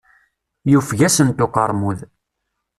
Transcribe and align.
Yufeg-asent 0.71 1.43
uqermud. 1.45 1.99